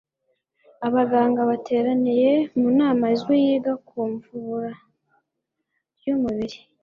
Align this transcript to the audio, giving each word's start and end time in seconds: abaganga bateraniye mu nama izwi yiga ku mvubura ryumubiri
abaganga 0.87 1.41
bateraniye 1.49 2.31
mu 2.59 2.67
nama 2.79 3.03
izwi 3.15 3.33
yiga 3.45 3.73
ku 3.87 3.97
mvubura 4.11 4.71
ryumubiri 5.97 6.57